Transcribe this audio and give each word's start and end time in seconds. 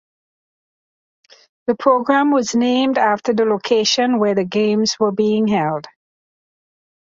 The 1.67 1.75
programme 1.75 2.31
was 2.31 2.55
named 2.55 2.97
after 2.97 3.35
the 3.35 3.45
location 3.45 4.17
where 4.17 4.33
the 4.33 4.43
Games 4.45 4.95
were 4.99 5.11
being 5.11 5.47
held. 5.47 5.85